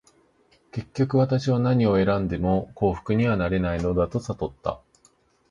[0.71, 4.81] 結局、私は何を選んでも幸福にはなれないのだと悟った。